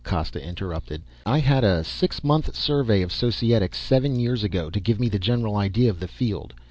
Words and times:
Costa 0.03 0.43
interrupted. 0.43 1.03
"I 1.27 1.37
had 1.37 1.63
a 1.63 1.83
six 1.83 2.23
months 2.23 2.57
survey 2.57 3.03
of 3.03 3.11
Societics 3.11 3.77
seven 3.77 4.19
years 4.19 4.43
ago, 4.43 4.71
to 4.71 4.79
give 4.79 4.99
me 4.99 5.11
a 5.13 5.19
general 5.19 5.55
idea 5.55 5.91
of 5.91 5.99
the 5.99 6.07
field. 6.07 6.55